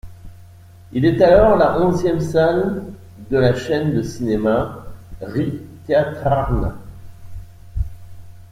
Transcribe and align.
Il 0.93 1.05
est 1.05 1.21
alors 1.21 1.57
la 1.59 1.79
onzième 1.79 2.21
salle 2.21 2.81
de 3.29 3.37
la 3.37 3.53
chaîne 3.53 3.93
de 3.95 4.01
cinéma 4.01 4.87
Ri-Teatrarna. 5.21 6.75